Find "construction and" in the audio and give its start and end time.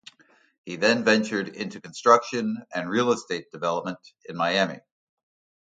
1.79-2.89